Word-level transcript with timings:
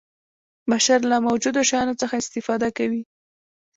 بشر 0.71 0.99
له 1.11 1.17
موجودو 1.27 1.59
شیانو 1.69 1.99
څخه 2.01 2.15
استفاده 2.23 2.69
کوي. 2.77 3.01